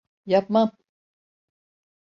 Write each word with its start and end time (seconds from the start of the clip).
Yapmam. 0.25 0.71